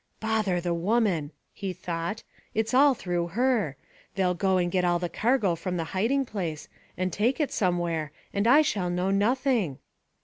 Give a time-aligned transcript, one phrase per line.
[0.19, 2.23] "Bother the woman!" he thought;
[2.55, 3.77] "it's all through her.
[4.15, 8.11] They'll go and get all the cargo from the hiding place, and take it somewhere,
[8.33, 9.77] and I shall know nothing."